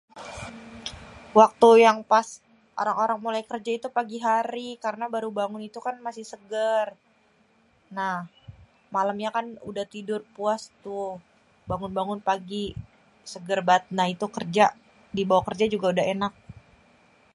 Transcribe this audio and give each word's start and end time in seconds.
waktu 1.39 1.69
yang 1.85 1.97
pas 2.11 2.27
orang-orang 2.81 3.19
mulai 3.25 3.43
kerja 3.51 3.71
itu 3.77 3.87
pas 3.97 4.05
pagi 4.09 4.17
karna 4.83 5.05
baru 5.15 5.29
bangun 5.39 5.61
itu 5.69 5.79
kan 5.87 5.95
masi 6.05 6.23
seger 6.31 6.87
nah 7.97 8.15
malemnyé 8.93 9.29
kan 9.37 9.45
udah 9.69 9.85
tidur 9.93 10.21
puas 10.35 10.61
tuh 10.85 11.09
bangun-bangun 11.69 12.19
pagi 12.29 12.65
seger 13.33 13.59
bat 13.69 13.83
nah 13.97 14.07
itu 14.13 14.25
dibawa 15.19 15.41
kerja 15.47 15.65
juga 15.73 15.87
enak 16.13 16.33